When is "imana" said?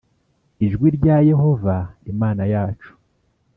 2.11-2.43